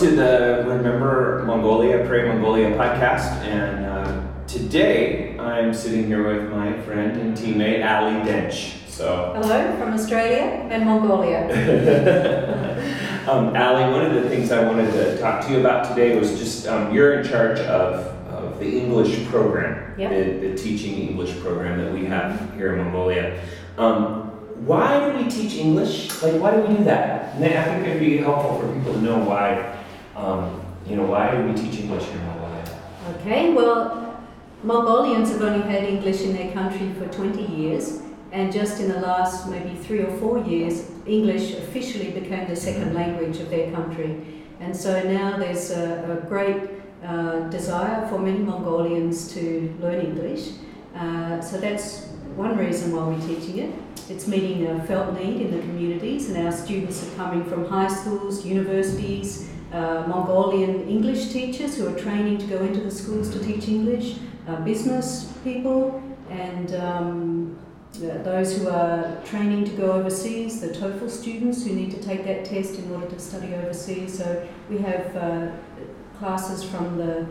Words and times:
to 0.00 0.10
the 0.14 0.62
Remember 0.66 1.42
Mongolia, 1.46 2.04
Pray 2.06 2.28
Mongolia 2.28 2.76
podcast. 2.76 3.40
And 3.44 3.86
uh, 3.86 4.22
today 4.46 5.38
I'm 5.38 5.72
sitting 5.72 6.06
here 6.06 6.22
with 6.22 6.52
my 6.52 6.78
friend 6.82 7.18
and 7.18 7.34
teammate 7.34 7.82
Ali 7.82 8.12
Dench. 8.30 8.86
So, 8.90 9.32
Hello 9.34 9.74
from 9.78 9.94
Australia 9.94 10.68
and 10.70 10.84
Mongolia. 10.84 11.48
um, 13.26 13.56
Ali, 13.56 13.90
one 13.90 14.04
of 14.04 14.22
the 14.22 14.28
things 14.28 14.52
I 14.52 14.66
wanted 14.66 14.90
to 14.92 15.18
talk 15.18 15.46
to 15.46 15.52
you 15.52 15.60
about 15.60 15.88
today 15.88 16.18
was 16.18 16.38
just 16.38 16.66
um, 16.66 16.92
you're 16.94 17.18
in 17.20 17.26
charge 17.26 17.60
of, 17.60 18.06
of 18.28 18.58
the 18.58 18.78
English 18.78 19.26
program, 19.28 19.98
Yep. 19.98 20.10
the, 20.10 20.48
the 20.48 20.58
teaching 20.58 21.08
English 21.08 21.40
program 21.40 21.82
that 21.82 21.90
we 21.94 22.04
have 22.04 22.54
here 22.54 22.76
in 22.76 22.84
Mongolia. 22.84 23.40
Um, 23.78 24.24
why 24.66 25.10
do 25.10 25.16
we 25.16 25.30
teach 25.30 25.54
English? 25.54 26.22
Like, 26.22 26.40
why 26.40 26.50
do 26.54 26.62
we 26.62 26.76
do 26.76 26.84
that? 26.84 27.34
And 27.36 27.44
I 27.44 27.64
think 27.64 27.86
it'd 27.86 28.00
be 28.00 28.18
helpful 28.18 28.58
for 28.60 28.72
people 28.74 28.94
to 28.94 29.00
know 29.00 29.18
why, 29.18 29.76
um, 30.16 30.62
you 30.86 30.96
know, 30.96 31.04
why 31.04 31.28
are 31.28 31.46
we 31.46 31.54
teaching 31.54 31.84
English 31.84 32.08
in 32.08 32.24
Mongolia? 32.24 32.64
Okay, 33.16 33.52
well, 33.52 34.18
Mongolians 34.62 35.30
have 35.30 35.42
only 35.42 35.62
had 35.70 35.84
English 35.84 36.22
in 36.22 36.32
their 36.34 36.52
country 36.52 36.92
for 36.94 37.06
20 37.08 37.42
years, 37.42 38.00
and 38.32 38.52
just 38.52 38.80
in 38.80 38.88
the 38.88 39.00
last 39.00 39.48
maybe 39.48 39.74
three 39.76 40.00
or 40.00 40.16
four 40.18 40.38
years, 40.38 40.90
English 41.06 41.52
officially 41.54 42.10
became 42.10 42.48
the 42.48 42.56
second 42.56 42.94
language 42.94 43.38
of 43.38 43.50
their 43.50 43.70
country. 43.72 44.44
And 44.58 44.74
so 44.74 45.02
now 45.02 45.36
there's 45.36 45.70
a, 45.70 46.18
a 46.24 46.26
great 46.26 46.70
uh, 47.04 47.40
desire 47.50 48.08
for 48.08 48.18
many 48.18 48.38
Mongolians 48.38 49.32
to 49.34 49.72
learn 49.80 50.00
English. 50.00 50.52
Uh, 50.94 51.40
so 51.42 51.58
that's 51.58 52.06
one 52.34 52.56
reason 52.56 52.96
why 52.96 53.06
we're 53.06 53.26
teaching 53.26 53.58
it. 53.58 53.74
It's 54.08 54.26
meeting 54.26 54.66
a 54.66 54.82
felt 54.86 55.14
need 55.14 55.42
in 55.42 55.50
the 55.50 55.60
communities, 55.60 56.30
and 56.30 56.46
our 56.46 56.52
students 56.52 57.06
are 57.06 57.14
coming 57.16 57.44
from 57.44 57.66
high 57.66 57.88
schools, 57.88 58.46
universities, 58.46 59.50
uh, 59.72 60.04
Mongolian 60.06 60.88
English 60.88 61.28
teachers 61.32 61.76
who 61.76 61.88
are 61.88 61.98
training 61.98 62.38
to 62.38 62.46
go 62.46 62.58
into 62.64 62.80
the 62.80 62.90
schools 62.90 63.30
to 63.30 63.38
teach 63.40 63.68
English, 63.68 64.16
uh, 64.48 64.60
business 64.60 65.32
people, 65.44 66.02
and 66.30 66.74
um, 66.74 67.58
those 68.24 68.56
who 68.58 68.68
are 68.68 69.16
training 69.24 69.64
to 69.64 69.70
go 69.72 69.92
overseas, 69.92 70.60
the 70.60 70.68
TOEFL 70.68 71.10
students 71.10 71.64
who 71.64 71.72
need 71.72 71.90
to 71.92 72.00
take 72.02 72.24
that 72.24 72.44
test 72.44 72.74
in 72.78 72.90
order 72.92 73.06
to 73.08 73.18
study 73.18 73.54
overseas. 73.54 74.18
So 74.18 74.46
we 74.70 74.78
have 74.78 75.16
uh, 75.16 75.48
classes 76.18 76.62
from 76.62 76.98
the 76.98 77.22
uh, 77.22 77.26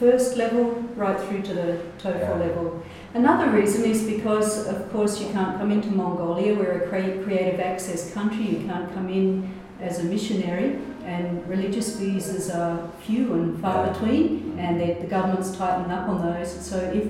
first 0.00 0.36
level 0.36 0.70
right 0.96 1.18
through 1.20 1.42
to 1.42 1.54
the 1.54 1.80
TOEFL 1.98 2.18
Yeah. 2.20 2.34
level. 2.46 2.82
Another 3.14 3.50
reason 3.50 3.84
is 3.84 4.02
because, 4.02 4.66
of 4.66 4.90
course, 4.92 5.20
you 5.20 5.28
can't 5.32 5.56
come 5.56 5.70
into 5.72 5.88
Mongolia. 5.90 6.54
We're 6.54 6.82
a 6.82 6.88
crea- 6.88 7.22
creative 7.24 7.60
access 7.60 8.12
country. 8.12 8.44
You 8.44 8.66
can't 8.66 8.92
come 8.92 9.08
in 9.08 9.48
as 9.80 10.00
a 10.00 10.04
missionary, 10.04 10.78
and 11.06 11.46
religious 11.48 11.96
visas 11.96 12.50
are 12.50 12.90
few 13.06 13.32
and 13.34 13.60
far 13.62 13.92
between, 13.92 14.58
and 14.58 14.80
the 14.80 14.94
the 15.00 15.06
government's 15.06 15.56
tightening 15.56 15.90
up 15.90 16.08
on 16.08 16.18
those. 16.26 16.50
So 16.70 16.76
if 16.78 17.06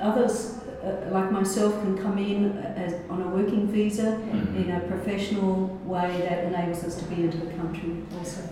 others, 0.00 0.58
uh, 0.84 1.10
like 1.10 1.32
myself, 1.32 1.72
can 1.82 1.96
come 1.98 2.18
in 2.18 2.58
as, 2.58 2.94
on 3.10 3.22
a 3.22 3.28
working 3.28 3.66
visa 3.66 4.20
in 4.54 4.70
a 4.70 4.80
professional 4.80 5.78
way, 5.84 6.10
that 6.28 6.44
enables 6.44 6.84
us 6.84 6.96
to 6.96 7.04
be 7.06 7.24
into 7.24 7.38
the 7.38 7.52
country 7.54 7.90
also. 8.18 8.42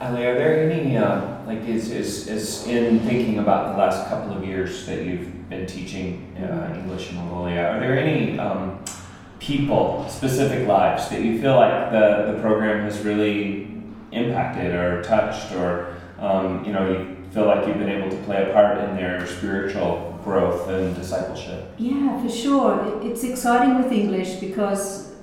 Ali, 0.00 0.26
are 0.26 0.34
there 0.34 0.70
any, 0.70 0.96
uh, 0.96 1.44
like, 1.44 1.62
is, 1.66 1.90
is, 1.90 2.28
is 2.28 2.66
in 2.68 3.00
thinking 3.00 3.40
about 3.40 3.72
the 3.72 3.78
last 3.78 4.08
couple 4.08 4.36
of 4.36 4.44
years 4.44 4.86
that 4.86 5.04
you've 5.04 5.48
been 5.48 5.66
teaching 5.66 6.36
uh, 6.38 6.72
English 6.78 7.10
in 7.10 7.16
Mongolia, 7.16 7.68
are 7.68 7.80
there 7.80 7.98
any 7.98 8.38
um, 8.38 8.78
people, 9.40 10.06
specific 10.08 10.68
lives, 10.68 11.08
that 11.08 11.22
you 11.22 11.40
feel 11.40 11.56
like 11.56 11.90
the, 11.90 12.32
the 12.32 12.40
program 12.40 12.84
has 12.84 13.00
really 13.00 13.77
impacted 14.12 14.74
or 14.74 15.02
touched, 15.02 15.52
or, 15.52 15.96
um, 16.18 16.64
you 16.64 16.72
know, 16.72 16.90
you 16.90 17.16
feel 17.32 17.46
like 17.46 17.66
you've 17.66 17.78
been 17.78 17.88
able 17.88 18.10
to 18.10 18.22
play 18.24 18.48
a 18.48 18.52
part 18.52 18.78
in 18.78 18.96
their 18.96 19.26
spiritual 19.26 20.18
growth 20.24 20.68
and 20.68 20.94
discipleship? 20.94 21.72
Yeah, 21.78 22.20
for 22.22 22.30
sure. 22.30 23.00
It's 23.02 23.24
exciting 23.24 23.82
with 23.82 23.92
English 23.92 24.36
because 24.36 25.14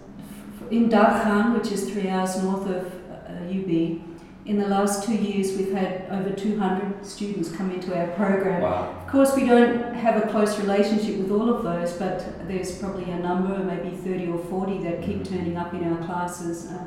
in 0.72 0.90
Darkhan, 0.90 1.58
which 1.58 1.72
is 1.72 1.90
three 1.92 2.10
hours 2.10 2.42
north 2.42 2.68
of 2.68 2.86
uh, 3.12 3.50
UB, 3.50 4.02
in 4.46 4.60
the 4.60 4.68
last 4.68 5.04
two 5.04 5.16
years 5.16 5.58
we've 5.58 5.72
had 5.72 6.06
over 6.12 6.30
200 6.30 7.04
students 7.04 7.52
come 7.52 7.72
into 7.72 7.98
our 7.98 8.08
program. 8.10 8.62
Wow. 8.62 8.96
Of 9.02 9.08
course, 9.08 9.36
we 9.36 9.48
don't 9.48 9.96
have 9.96 10.24
a 10.24 10.28
close 10.28 10.60
relationship 10.60 11.18
with 11.18 11.32
all 11.32 11.50
of 11.50 11.64
those, 11.64 11.94
but 11.94 12.48
there's 12.48 12.78
probably 12.78 13.10
a 13.12 13.18
number, 13.18 13.58
maybe 13.64 13.96
30 13.96 14.28
or 14.28 14.38
40, 14.38 14.84
that 14.84 15.02
keep 15.02 15.24
turning 15.26 15.58
up 15.58 15.74
in 15.74 15.84
our 15.92 16.06
classes. 16.06 16.68
Uh, 16.68 16.86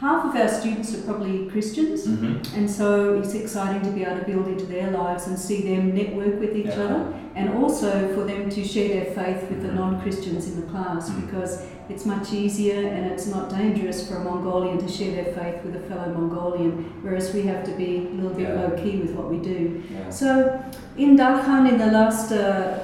half 0.00 0.24
of 0.26 0.40
our 0.40 0.48
students 0.48 0.94
are 0.94 1.02
probably 1.02 1.46
Christians. 1.50 2.06
Mm-hmm. 2.06 2.56
And 2.56 2.70
so 2.70 3.18
it's 3.18 3.34
exciting 3.34 3.82
to 3.82 3.90
be 3.90 4.04
able 4.04 4.20
to 4.20 4.24
build 4.24 4.46
into 4.46 4.64
their 4.66 4.90
lives 4.92 5.26
and 5.26 5.36
see 5.38 5.62
them 5.62 5.94
network 5.94 6.38
with 6.38 6.56
each 6.56 6.66
Yeah. 6.66 6.84
other 6.84 7.14
and 7.34 7.50
also 7.54 7.90
for 8.14 8.22
them 8.24 8.48
to 8.50 8.64
share 8.64 8.88
their 8.88 9.12
faith 9.14 9.48
with 9.50 9.62
the 9.62 9.72
non 9.72 10.00
Christians 10.00 10.46
in 10.48 10.60
the 10.60 10.66
class 10.68 11.10
Mhm. 11.10 11.26
because 11.26 11.62
it's 11.88 12.04
much 12.06 12.32
easier 12.32 12.86
and 12.86 13.06
it's 13.06 13.26
not 13.26 13.50
dangerous 13.50 14.08
for 14.08 14.16
a 14.18 14.24
Mongolian 14.24 14.78
to 14.78 14.88
share 14.88 15.12
their 15.18 15.32
faith 15.38 15.64
with 15.64 15.74
a 15.74 15.80
fellow 15.88 16.12
Mongolian, 16.12 16.84
whereas 17.02 17.32
we 17.34 17.42
have 17.42 17.64
to 17.64 17.72
be 17.72 18.08
a 18.12 18.14
little 18.16 18.36
bit 18.36 18.48
Yeah. 18.48 18.60
low 18.60 18.70
key 18.82 18.98
with 18.98 19.12
what 19.16 19.28
we 19.30 19.38
do. 19.38 19.80
Yeah. 19.92 20.10
So 20.10 20.60
in 20.96 21.16
Darkhan, 21.16 21.68
in 21.72 21.78
the 21.78 21.86
last 21.98 22.30
uh, 22.32 22.78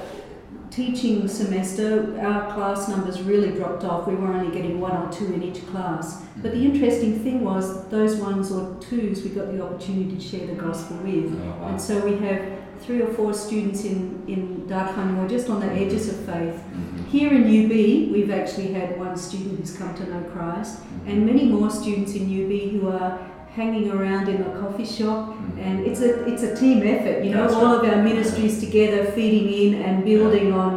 teaching 0.70 1.28
semester, 1.28 2.18
our 2.20 2.52
class 2.54 2.88
numbers 2.88 3.22
really 3.22 3.52
dropped 3.52 3.84
off. 3.84 4.06
We 4.06 4.14
were 4.14 4.32
only 4.32 4.54
getting 4.54 4.80
one 4.80 4.96
or 4.96 5.12
two 5.12 5.32
in 5.32 5.42
each 5.42 5.66
class. 5.68 6.22
But 6.36 6.52
the 6.52 6.58
mm-hmm. 6.58 6.74
interesting 6.74 7.20
thing 7.20 7.44
was 7.44 7.86
those 7.88 8.16
ones 8.16 8.50
or 8.52 8.76
twos 8.80 9.22
we 9.22 9.30
got 9.30 9.52
the 9.52 9.62
opportunity 9.62 10.16
to 10.16 10.20
share 10.20 10.46
the 10.46 10.54
gospel 10.54 10.96
with. 10.98 11.32
Oh, 11.32 11.60
wow. 11.60 11.68
And 11.68 11.80
so 11.80 12.04
we 12.04 12.16
have 12.26 12.58
three 12.80 13.00
or 13.00 13.12
four 13.14 13.32
students 13.32 13.84
in, 13.84 14.22
in 14.28 14.66
Darkhan 14.68 15.14
who 15.14 15.24
are 15.24 15.28
just 15.28 15.48
on 15.48 15.60
the 15.60 15.66
mm-hmm. 15.66 15.84
edges 15.84 16.08
of 16.08 16.16
faith. 16.26 16.60
Mhm. 16.60 17.06
Here 17.08 17.32
in 17.32 17.44
UB, 17.44 18.12
we've 18.12 18.30
actually 18.30 18.72
had 18.72 18.98
one 18.98 19.16
student 19.16 19.60
who's 19.60 19.76
come 19.76 19.94
to 19.94 20.04
know 20.10 20.22
Christ, 20.32 20.80
mm-hmm. 20.80 21.08
and 21.08 21.26
many 21.26 21.44
more 21.44 21.70
students 21.70 22.14
in 22.14 22.24
UB 22.24 22.72
who 22.72 22.88
are 22.88 23.18
hanging 23.56 23.90
around 23.90 24.28
in 24.28 24.38
a 24.42 24.50
coffee 24.60 24.84
shop 24.98 25.18
Mhm. 25.28 25.66
and 25.66 25.86
it's 25.88 26.00
a 26.08 26.10
it's 26.30 26.42
a 26.42 26.52
team 26.62 26.78
effort 26.94 27.18
you 27.24 27.30
know 27.34 27.42
That's 27.42 27.54
all 27.54 27.76
right. 27.76 27.84
of 27.84 27.90
our 27.92 28.02
ministries 28.10 28.54
together 28.66 29.00
feeding 29.16 29.46
in 29.62 29.70
and 29.86 30.04
building 30.04 30.52
on 30.52 30.72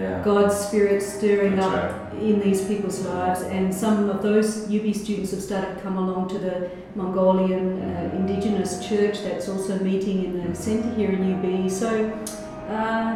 yeah. 0.00 0.22
god's 0.24 0.54
spirit 0.66 1.00
stirring 1.02 1.54
That's 1.56 1.66
up 1.66 1.84
right. 1.84 2.22
in 2.28 2.40
these 2.46 2.60
people's 2.70 3.00
lives 3.06 3.40
and 3.56 3.72
some 3.84 4.10
of 4.14 4.18
those 4.28 4.48
ub 4.76 4.86
students 5.04 5.30
have 5.34 5.42
started 5.50 5.70
to 5.76 5.80
come 5.86 5.96
along 6.04 6.22
to 6.34 6.38
the 6.46 6.56
mongolian 7.00 7.64
uh, 7.82 8.18
indigenous 8.20 8.70
church 8.88 9.16
that's 9.26 9.48
also 9.52 9.72
meeting 9.90 10.18
in 10.26 10.32
the 10.42 10.54
centre 10.66 10.92
here 10.98 11.10
in 11.18 11.22
ub 11.34 11.46
so 11.70 11.90
uh, 12.76 13.12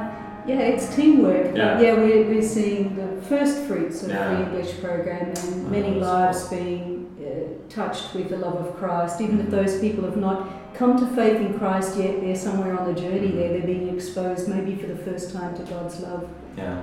yeah, 0.46 0.60
it's 0.60 0.94
teamwork. 0.94 1.56
Yeah. 1.56 1.80
Yeah, 1.80 1.94
we're, 1.94 2.24
we're 2.26 2.42
seeing 2.42 2.96
the 2.96 3.20
first 3.22 3.62
fruits 3.62 4.02
of 4.02 4.10
Yeah. 4.10 4.34
the 4.34 4.42
English 4.46 4.80
program 4.80 5.28
and 5.28 5.38
Oh, 5.38 5.68
many 5.70 5.94
lives 5.94 6.48
being 6.48 7.06
uh, 7.20 7.72
touched 7.72 8.14
with 8.14 8.28
the 8.30 8.36
love 8.36 8.54
of 8.54 8.76
Christ. 8.76 9.20
Even 9.20 9.40
if 9.40 9.50
those 9.50 9.78
people 9.80 10.04
have 10.04 10.16
not 10.16 10.48
come 10.74 10.98
to 10.98 11.06
faith 11.14 11.40
in 11.40 11.58
Christ 11.58 11.96
yet, 11.98 12.20
they're 12.20 12.36
somewhere 12.36 12.78
on 12.78 12.92
the 12.92 13.00
journey 13.00 13.28
there. 13.32 13.50
They're 13.50 13.66
being 13.66 13.88
exposed 13.94 14.48
maybe 14.48 14.74
for 14.76 14.86
the 14.86 14.96
first 14.96 15.32
time 15.32 15.54
to 15.56 15.62
God's 15.64 16.00
love. 16.00 16.28
Yeah. 16.56 16.82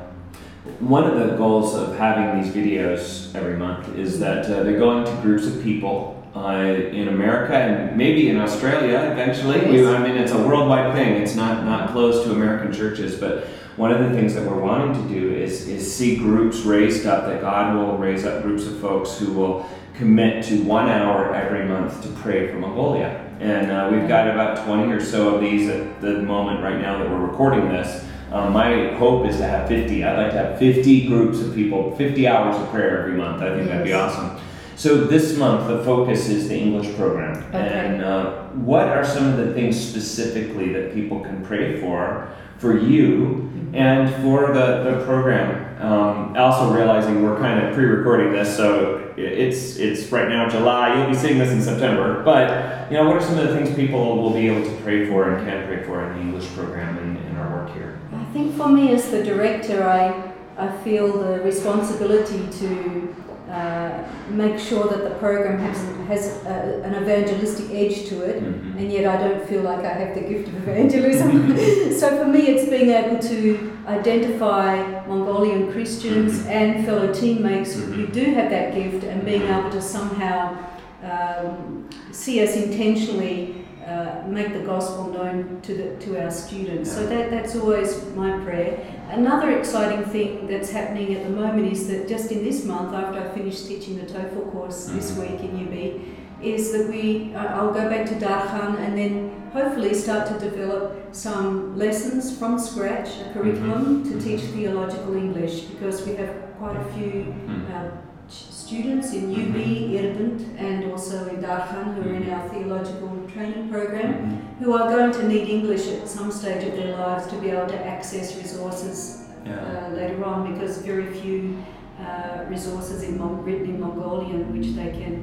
One 0.80 1.06
of 1.06 1.16
the 1.18 1.36
goals 1.38 1.76
of 1.76 1.98
having 1.98 2.42
these 2.42 2.54
videos 2.54 3.34
every 3.36 3.56
month 3.56 3.96
is 3.98 4.20
that 4.20 4.46
uh, 4.46 4.64
they're 4.64 4.78
going 4.80 5.06
to 5.06 5.12
groups 5.22 5.48
of 5.48 5.64
people 5.64 6.17
uh, 6.46 6.64
in 6.92 7.08
America 7.08 7.54
and 7.56 7.98
maybe 7.98 8.30
in 8.30 8.38
Australia 8.38 9.10
eventually. 9.12 9.60
We, 9.66 9.82
Yes. 9.82 9.88
I 9.88 10.08
mean, 10.08 10.18
it's 10.18 10.32
a 10.32 10.38
worldwide 10.48 10.94
thing. 10.94 11.22
It's 11.22 11.36
not, 11.36 11.66
not 11.66 11.90
closed 11.92 12.24
to 12.26 12.32
American 12.32 12.72
churches, 12.74 13.16
but 13.16 13.46
one 13.76 13.92
of 13.92 14.00
the 14.00 14.10
things 14.16 14.34
that 14.36 14.44
we're 14.44 14.60
wanting 14.60 15.02
to 15.04 15.10
do 15.10 15.32
is, 15.34 15.68
is 15.68 15.94
see 15.94 16.16
groups 16.18 16.62
raised 16.62 17.06
up, 17.06 17.26
that 17.28 17.42
God 17.42 17.76
will 17.76 17.98
raise 17.98 18.26
up 18.26 18.42
groups 18.44 18.66
of 18.66 18.80
folks 18.80 19.18
who 19.18 19.34
will 19.34 19.66
commit 19.96 20.44
to 20.46 20.64
one 20.64 20.88
hour 20.90 21.34
every 21.34 21.66
month 21.66 22.02
to 22.04 22.10
pray 22.22 22.48
for 22.52 22.58
Mongolia. 22.58 23.24
And 23.40 23.72
uh, 23.72 23.90
we've 23.92 24.08
got 24.08 24.28
about 24.28 24.66
20 24.66 24.92
or 24.92 25.00
so 25.00 25.36
of 25.36 25.42
these 25.42 25.70
at 25.70 26.02
the 26.02 26.22
moment 26.24 26.64
right 26.64 26.80
now 26.82 26.98
that 26.98 27.10
we're 27.10 27.26
recording 27.26 27.70
this. 27.70 28.04
Um, 28.32 28.52
my 28.52 28.94
hope 28.96 29.26
is 29.28 29.38
to 29.38 29.44
have 29.48 29.68
50. 29.70 30.04
I'd 30.04 30.18
like 30.18 30.32
to 30.32 30.38
have 30.38 30.60
50 30.60 31.08
groups 31.08 31.40
of 31.42 31.54
people, 31.56 31.96
50 31.96 32.28
hours 32.28 32.56
of 32.58 32.68
prayer 32.70 33.00
every 33.04 33.14
month. 33.18 33.42
I 33.42 33.56
think 33.56 33.68
that'd 33.70 33.84
be 33.84 33.92
Yes. 33.92 34.14
awesome. 34.16 34.38
So 34.78 35.06
this 35.06 35.36
month, 35.36 35.68
the 35.68 35.84
focus 35.84 36.30
is 36.30 36.50
the 36.50 36.56
English 36.56 36.96
program. 36.96 37.44
Okay. 37.46 37.58
And 37.58 38.04
uh, 38.04 38.44
what 38.50 38.88
are 38.88 39.04
some 39.04 39.26
of 39.26 39.38
the 39.38 39.52
things 39.56 39.76
specifically 39.76 40.72
that 40.74 40.94
people 40.94 41.22
can 41.22 41.44
pray 41.44 41.82
for, 41.82 42.30
for 42.60 42.78
you, 42.78 43.50
and 43.74 44.14
for 44.22 44.54
the, 44.54 44.84
the 44.84 45.04
program? 45.04 45.82
Um, 45.82 46.38
also 46.38 46.72
realizing 46.72 47.24
we're 47.24 47.40
kind 47.40 47.66
of 47.66 47.74
pre-recording 47.74 48.32
this, 48.32 48.56
so 48.56 49.14
it's 49.18 49.78
it's 49.78 50.12
right 50.12 50.30
now 50.30 50.48
July. 50.48 50.96
You'll 50.96 51.10
be 51.10 51.16
seeing 51.16 51.40
this 51.40 51.52
in 51.52 51.62
September. 51.62 52.24
But 52.24 52.92
you 52.92 52.98
know, 52.98 53.06
what 53.06 53.18
are 53.18 53.22
some 53.22 53.40
of 53.40 53.48
the 53.48 53.56
things 53.56 53.76
people 53.76 54.18
will 54.22 54.34
be 54.34 54.48
able 54.48 54.68
to 54.70 54.76
pray 54.84 55.08
for 55.08 55.32
and 55.32 55.48
can 55.48 55.68
pray 55.68 55.84
for 55.86 56.04
in 56.04 56.14
the 56.14 56.22
English 56.22 56.48
program 56.54 56.98
and 57.00 57.18
in 57.18 57.36
our 57.38 57.64
work 57.64 57.74
here? 57.74 58.00
I 58.14 58.26
think 58.26 58.56
for 58.56 58.70
me 58.70 58.92
as 58.92 59.10
the 59.10 59.24
director, 59.24 59.88
I, 59.88 60.34
I 60.56 60.76
feel 60.84 61.12
the 61.18 61.42
responsibility 61.42 62.48
to 62.60 63.16
uh, 63.50 64.04
make 64.30 64.60
sure 64.60 64.88
that 64.88 65.04
the 65.04 65.16
program 65.16 65.58
has, 65.60 65.78
has 66.08 66.46
a, 66.46 66.82
an 66.84 66.96
evangelistic 67.02 67.70
edge 67.72 68.08
to 68.10 68.22
it, 68.24 68.44
Mhm. 68.44 68.78
and 68.80 68.92
yet 68.92 69.06
I 69.06 69.18
don't 69.28 69.44
feel 69.48 69.62
like 69.62 69.86
I 69.86 69.94
have 69.94 70.14
the 70.16 70.22
gift 70.22 70.50
of 70.50 70.56
evangelism. 70.68 71.56
so 72.00 72.18
for 72.18 72.26
me, 72.26 72.42
it's 72.48 72.70
being 72.70 72.90
able 72.92 73.20
to 73.20 73.72
identify 73.88 75.06
Mongolian 75.08 75.72
Christians 75.72 76.40
Mhm. 76.44 76.50
and 76.60 76.86
fellow 76.86 77.14
teammates 77.14 77.74
who 77.76 77.84
Mhm. 77.94 78.12
do 78.14 78.24
have 78.38 78.50
that 78.50 78.74
gift, 78.76 79.04
and 79.06 79.24
being 79.26 79.44
able 79.44 79.70
to 79.70 79.82
somehow 79.82 80.58
um, 81.04 81.88
see 82.12 82.44
us 82.44 82.56
intentionally 82.56 83.64
uh, 83.88 84.28
make 84.28 84.52
the 84.52 84.60
gospel 84.74 85.06
known 85.14 85.60
to, 85.62 85.74
the, 85.74 85.96
to 86.06 86.22
our 86.22 86.30
students. 86.32 86.92
So 86.92 87.06
that, 87.06 87.30
that's 87.30 87.56
always 87.56 88.04
my 88.16 88.32
prayer. 88.40 88.80
Another 89.10 89.52
exciting 89.58 90.04
thing 90.06 90.48
that's 90.48 90.70
happening 90.70 91.16
at 91.16 91.24
the 91.24 91.30
moment 91.30 91.72
is 91.72 91.88
that 91.88 92.08
just 92.10 92.32
in 92.32 92.44
this 92.44 92.66
month, 92.66 92.94
after 92.94 93.20
I 93.22 93.28
finish 93.30 93.62
teaching 93.64 93.98
the 93.98 94.06
TOEFL 94.06 94.52
course 94.52 94.86
this 94.88 95.12
Mhm. 95.12 95.22
week 95.22 95.40
in 95.48 95.58
UB, 95.66 96.02
is 96.42 96.72
that 96.74 96.88
we 96.90 97.34
uh, 97.34 97.40
I'll 97.56 97.74
go 97.74 97.90
back 97.90 98.06
to 98.08 98.16
Darkhan 98.16 98.78
and 98.80 98.98
then 98.98 99.32
hopefully 99.54 99.94
start 99.94 100.28
to 100.28 100.34
develop 100.50 100.94
some 101.14 101.78
lessons 101.78 102.38
from 102.38 102.60
scratch, 102.60 103.10
a 103.26 103.34
curriculum 103.34 104.04
to 104.04 104.12
Mhm. 104.16 104.24
teach 104.24 104.42
theological 104.42 105.16
English 105.16 105.62
because 105.72 106.06
we 106.06 106.14
have 106.16 106.30
quite 106.60 106.76
a 106.76 106.86
few 106.94 107.12
Mhm. 107.48 107.62
uh, 107.74 107.90
students 108.30 109.14
in 109.14 109.32
UB, 109.32 109.56
Irbant, 109.96 110.42
and 110.60 110.92
also 110.92 111.28
in 111.28 111.38
Darkhan 111.38 111.96
who 111.96 112.10
are 112.10 112.14
in 112.16 112.30
our 112.30 112.50
theological 112.50 113.10
training 113.34 113.70
program 113.70 114.14
Mhm. 114.14 114.64
who 114.64 114.74
are 114.74 114.90
going 114.90 115.12
to 115.14 115.28
need 115.28 115.48
English 115.50 115.88
at 115.88 116.08
some 116.08 116.32
stage 116.32 116.64
of 116.68 116.76
their 116.76 116.98
lives 116.98 117.28
to 117.28 117.36
be 117.38 117.50
able 117.52 117.68
to 117.68 117.80
access 117.96 118.36
resources 118.38 119.24
Yeah. 119.46 119.54
uh, 119.54 119.96
later 119.96 120.24
on 120.26 120.52
because 120.52 120.78
very 120.80 121.06
few 121.22 121.56
uh, 122.02 122.44
resources 122.50 123.04
in 123.04 123.18
Mon- 123.18 123.44
written 123.46 123.66
in 123.76 123.80
Mongolian 123.80 124.42
which 124.54 124.76
they 124.76 124.92
can 125.00 125.16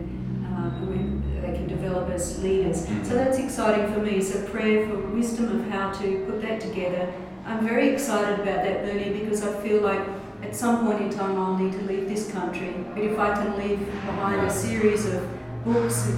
uh, 0.49 0.71
they 1.43 1.53
can 1.59 1.67
develop 1.69 2.09
as 2.11 2.43
leaders. 2.43 2.87
So 3.03 3.15
that's 3.15 3.39
exciting 3.39 3.87
for 3.93 4.01
me. 4.01 4.21
So 4.23 4.39
prayer 4.55 4.87
for 4.89 4.97
wisdom 5.15 5.47
of 5.61 5.69
how 5.69 5.91
to 6.01 6.07
put 6.27 6.41
that 6.43 6.59
together. 6.61 7.05
I'm 7.47 7.61
very 7.67 7.89
excited 7.91 8.41
about 8.41 8.61
that, 8.67 8.85
Bernie, 8.85 9.11
because 9.21 9.43
I 9.45 9.53
feel 9.63 9.83
like 9.83 10.01
at 10.45 10.55
some 10.55 10.87
point 10.87 11.01
in 11.01 11.11
time 11.11 11.39
I'll 11.39 11.57
need 11.57 11.73
to 11.73 11.83
leave 11.83 12.09
this 12.09 12.31
country. 12.31 12.75
But 12.95 13.03
if 13.03 13.19
I 13.19 13.35
can 13.35 13.57
leave 13.59 13.79
behind 13.79 14.47
a 14.47 14.51
series 14.51 15.07
of 15.07 15.27
books 15.65 16.09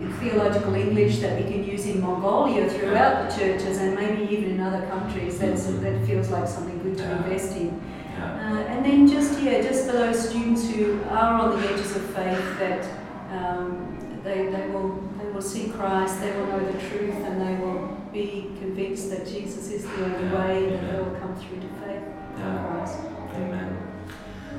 in 0.00 0.12
theological 0.14 0.74
English 0.74 1.18
that 1.20 1.40
we 1.40 1.50
can 1.50 1.64
use 1.64 1.86
in 1.86 2.00
Mongolia 2.00 2.68
throughout 2.68 3.30
the 3.30 3.36
churches 3.36 3.78
and 3.78 3.94
maybe 3.94 4.22
even 4.32 4.50
in 4.52 4.60
other 4.60 4.86
countries, 4.86 5.38
that's, 5.38 5.66
that 5.66 6.06
feels 6.06 6.28
like 6.30 6.48
something 6.48 6.78
good 6.82 6.98
to 6.98 7.10
invest 7.12 7.56
in. 7.56 7.80
Uh, 8.18 8.64
and 8.68 8.84
then 8.84 9.06
just 9.06 9.40
yeah, 9.40 9.62
just 9.62 9.86
for 9.86 9.92
those 9.92 10.28
students 10.28 10.68
who 10.68 11.00
are 11.04 11.34
on 11.40 11.60
the 11.60 11.68
edges 11.68 11.94
of 11.94 12.02
faith, 12.06 12.58
that 12.58 12.84
um, 13.30 14.20
they, 14.24 14.46
they 14.46 14.66
will 14.68 15.00
they 15.18 15.30
will 15.30 15.42
see 15.42 15.68
Christ, 15.68 16.20
they 16.20 16.32
will 16.32 16.46
know 16.46 16.72
the 16.72 16.78
truth, 16.88 17.14
and 17.14 17.40
they 17.40 17.64
will 17.64 17.96
be 18.12 18.50
convinced 18.58 19.10
that 19.10 19.24
Jesus 19.24 19.70
is 19.70 19.84
the 19.84 20.04
only 20.04 20.36
way, 20.36 20.64
and 20.64 20.74
that 20.74 20.92
they 20.92 20.98
will 20.98 21.14
come 21.20 21.36
through 21.36 21.60
to 21.60 21.68
faith 21.80 22.02
in. 22.38 22.58
Christ. 22.66 23.07
Amen. 23.38 23.76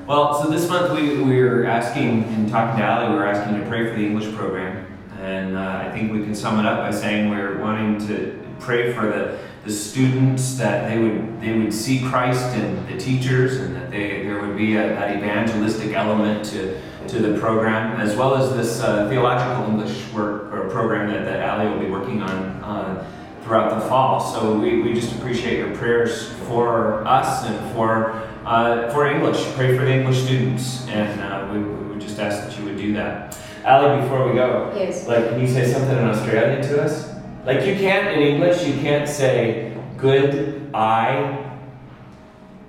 Well, 0.08 0.42
so 0.42 0.50
this 0.50 0.68
month 0.70 0.94
we, 0.94 1.22
we 1.22 1.42
were 1.42 1.66
asking, 1.66 2.24
in 2.34 2.50
talking 2.50 2.80
to 2.80 2.90
Ali, 2.90 3.10
we 3.10 3.16
were 3.16 3.28
asking 3.28 3.60
to 3.60 3.68
pray 3.68 3.90
for 3.90 3.96
the 3.96 4.06
English 4.06 4.34
program. 4.36 4.86
And 5.20 5.58
uh, 5.58 5.84
I 5.86 5.92
think 5.92 6.14
we 6.14 6.24
can 6.24 6.34
sum 6.34 6.60
it 6.60 6.66
up 6.66 6.80
by 6.80 6.92
saying 6.92 7.30
we're 7.30 7.60
wanting 7.60 8.08
to 8.08 8.40
pray 8.60 8.94
for 8.94 9.08
the, 9.08 9.38
the 9.66 9.72
students 9.72 10.56
that 10.58 10.90
they 10.90 10.98
would 10.98 11.42
they 11.42 11.58
would 11.58 11.74
see 11.74 12.02
Christ 12.02 12.56
in 12.56 12.86
the 12.88 12.98
teachers 12.98 13.58
and 13.58 13.76
that 13.76 13.92
they, 13.92 14.24
there 14.24 14.42
would 14.42 14.58
be 14.58 14.78
a, 14.78 14.88
that 14.88 15.18
evangelistic 15.18 15.94
element 15.94 16.46
to, 16.46 16.80
to 17.08 17.20
the 17.20 17.38
program, 17.38 18.00
as 18.00 18.16
well 18.16 18.36
as 18.36 18.56
this 18.56 18.81
uh, 18.81 19.10
theological 19.10 19.66
English 19.66 20.12
work 20.14 20.54
or 20.54 20.70
program 20.70 21.12
that, 21.12 21.26
that 21.26 21.50
Ali 21.50 21.70
will 21.70 21.80
be 21.80 21.90
working 21.90 22.22
on 22.22 22.30
uh, 22.64 23.06
throughout 23.44 23.78
the 23.78 23.88
fall. 23.88 24.20
So 24.20 24.58
we, 24.58 24.81
we 24.81 24.94
just 24.94 25.14
appreciate 25.16 25.58
your 25.58 25.76
prayers 25.76 26.30
for 26.48 27.06
us 27.06 27.46
and 27.46 27.74
for 27.74 28.29
uh, 28.50 28.90
for 28.90 29.07
English. 29.07 29.46
Pray 29.56 29.78
for 29.78 29.86
the 29.86 29.94
English 29.94 30.24
students, 30.24 30.88
and 30.88 31.22
uh, 31.22 31.48
we, 31.54 31.60
we 31.60 31.86
would 31.90 32.01
just 32.01 32.19
ask 32.19 32.48
that 32.48 32.57
you 32.60 32.66
would 32.66 32.78
do 32.78 32.94
that. 32.94 33.38
Ali, 33.66 34.01
before 34.01 34.28
we 34.28 34.34
go, 34.34 34.74
Yes. 34.75 35.07
like, 35.07 35.30
can 35.30 35.40
you 35.40 35.48
say 35.48 35.72
something 35.72 35.98
in 35.98 36.04
Australian 36.06 36.62
to 36.63 36.81
us? 36.84 37.13
Like, 37.46 37.66
you 37.66 37.75
can't 37.75 38.07
in 38.18 38.19
English, 38.22 38.66
you 38.66 38.74
can't 38.81 39.07
say 39.07 39.78
"good 39.98 40.69
I 40.74 41.46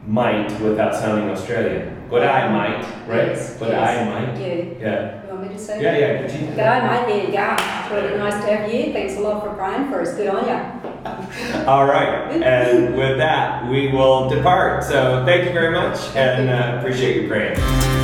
might" 0.06 0.50
without 0.60 0.94
sounding 0.94 1.30
Australian. 1.30 1.96
Good 2.10 2.24
I 2.24 2.48
might, 2.52 2.82
right? 3.06 3.28
Yes, 3.28 3.56
Good 3.56 3.68
yes. 3.68 3.98
I 3.98 4.04
might. 4.10 4.38
Yeah. 4.38 4.54
Yeah. 4.80 5.22
You 5.26 5.28
want 5.30 5.42
me 5.42 5.48
to 5.54 5.58
say? 5.58 5.80
Yeah, 5.82 5.96
yeah. 5.96 6.22
Could 6.22 6.32
you? 6.32 6.46
G'day, 6.58 7.06
mate. 7.06 7.32
Yeah. 7.32 7.54
It's 7.84 7.92
really 7.94 8.18
nice 8.18 8.44
to 8.44 8.56
have 8.56 8.72
you. 8.72 8.92
Thanks 8.92 9.16
a 9.16 9.20
lot 9.20 9.42
for 9.44 9.54
praying 9.54 9.88
for 9.88 10.00
us. 10.02 10.14
Good 10.14 10.26
on 10.28 10.42
you. 10.44 10.89
All 11.66 11.86
right, 11.86 12.30
and 12.42 12.94
with 12.94 13.16
that, 13.18 13.68
we 13.70 13.90
will 13.90 14.28
depart. 14.28 14.84
So 14.84 15.24
thank 15.24 15.46
you 15.46 15.52
very 15.52 15.72
much, 15.72 15.98
and 16.14 16.50
uh, 16.50 16.78
appreciate 16.78 17.22
you 17.22 17.28
praying. 17.28 17.99